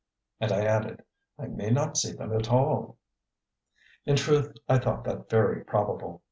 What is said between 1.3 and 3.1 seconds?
"I may not see them at all."